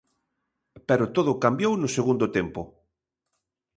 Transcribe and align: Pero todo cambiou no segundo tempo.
Pero 0.87 1.11
todo 1.15 1.41
cambiou 1.43 1.73
no 1.77 1.93
segundo 1.97 2.25
tempo. 2.37 2.61